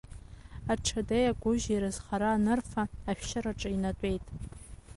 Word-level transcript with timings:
Аҽадеи 0.71 1.31
агәыжьи 1.31 1.81
рызхара 1.83 2.29
анырфа, 2.31 2.83
ашәшьыраҿы 3.09 3.69
инатәеит. 3.71 4.25